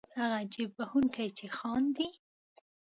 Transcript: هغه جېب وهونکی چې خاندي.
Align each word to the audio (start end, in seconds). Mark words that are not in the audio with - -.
هغه 0.19 0.39
جېب 0.53 0.71
وهونکی 0.79 1.27
چې 1.37 1.45
خاندي. 1.57 2.07